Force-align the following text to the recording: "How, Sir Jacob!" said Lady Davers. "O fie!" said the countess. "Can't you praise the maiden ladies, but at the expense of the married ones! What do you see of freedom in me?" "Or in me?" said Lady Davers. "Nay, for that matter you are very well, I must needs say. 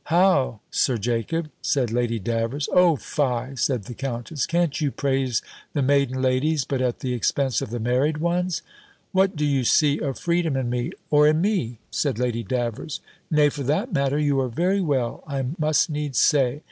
"How, 0.05 0.61
Sir 0.71 0.97
Jacob!" 0.97 1.51
said 1.61 1.91
Lady 1.91 2.17
Davers. 2.17 2.67
"O 2.73 2.95
fie!" 2.95 3.55
said 3.55 3.83
the 3.83 3.93
countess. 3.93 4.47
"Can't 4.47 4.81
you 4.81 4.89
praise 4.89 5.43
the 5.73 5.83
maiden 5.83 6.23
ladies, 6.23 6.65
but 6.65 6.81
at 6.81 7.01
the 7.01 7.13
expense 7.13 7.61
of 7.61 7.69
the 7.69 7.79
married 7.79 8.17
ones! 8.17 8.63
What 9.11 9.35
do 9.35 9.45
you 9.45 9.63
see 9.63 9.99
of 9.99 10.17
freedom 10.17 10.57
in 10.57 10.71
me?" 10.71 10.91
"Or 11.11 11.27
in 11.27 11.39
me?" 11.39 11.77
said 11.91 12.17
Lady 12.17 12.41
Davers. 12.41 12.99
"Nay, 13.29 13.49
for 13.49 13.61
that 13.61 13.93
matter 13.93 14.17
you 14.17 14.39
are 14.39 14.49
very 14.49 14.81
well, 14.81 15.23
I 15.27 15.45
must 15.59 15.87
needs 15.87 16.17
say. 16.17 16.59